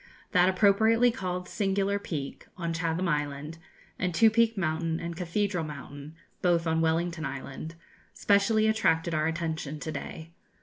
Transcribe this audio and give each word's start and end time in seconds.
That 0.31 0.49
appropriately 0.49 1.11
called 1.11 1.47
Singular 1.47 1.99
Peak 1.99 2.47
on 2.57 2.73
Chatham 2.73 3.07
Island 3.07 3.59
and 3.99 4.15
Two 4.15 4.31
peak 4.31 4.57
Mountain 4.57 4.99
and 4.99 5.15
Cathedral 5.15 5.63
Mountain 5.63 6.15
both 6.41 6.65
on 6.65 6.81
Wellington 6.81 7.23
Island 7.23 7.75
specially 8.11 8.65
attracted 8.67 9.13
our 9.13 9.27
attention 9.27 9.79
to 9.79 9.91
day. 9.91 10.33